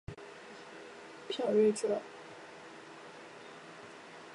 [1.27, 2.01] 卜睿哲。